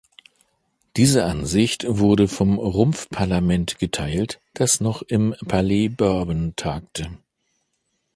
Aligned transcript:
Diese 0.97 1.25
Ansicht 1.25 1.85
wurde 1.87 2.27
vom 2.27 2.57
Rumpfparlament 2.57 3.77
geteilt, 3.77 4.41
das 4.55 4.81
noch 4.81 5.03
im 5.03 5.35
Palais 5.47 5.89
Bourbon 5.89 6.53
tagte. 6.55 7.15